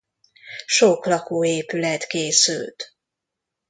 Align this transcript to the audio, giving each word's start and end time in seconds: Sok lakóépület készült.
Sok 0.65 1.05
lakóépület 1.05 2.07
készült. 2.07 2.93